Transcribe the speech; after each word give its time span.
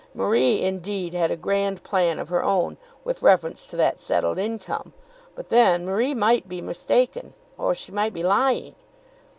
Marie, 0.15 0.59
indeed, 0.63 1.13
had 1.13 1.29
a 1.29 1.35
grand 1.35 1.83
plan 1.83 2.17
of 2.17 2.29
her 2.29 2.43
own, 2.43 2.75
with 3.03 3.21
reference 3.21 3.67
to 3.67 3.75
that 3.77 3.99
settled 3.99 4.39
income; 4.39 4.93
but 5.35 5.49
then 5.49 5.85
Marie 5.85 6.15
might 6.15 6.49
be 6.49 6.59
mistaken, 6.59 7.35
or 7.55 7.75
she 7.75 7.91
might 7.91 8.11
be 8.11 8.23
lying. 8.23 8.73